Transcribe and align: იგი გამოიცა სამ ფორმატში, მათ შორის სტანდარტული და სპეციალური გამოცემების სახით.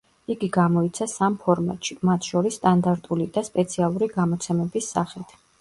იგი 0.35 0.47
გამოიცა 0.55 1.05
სამ 1.11 1.35
ფორმატში, 1.43 1.97
მათ 2.11 2.29
შორის 2.31 2.57
სტანდარტული 2.63 3.29
და 3.37 3.47
სპეციალური 3.51 4.11
გამოცემების 4.17 4.93
სახით. 4.97 5.41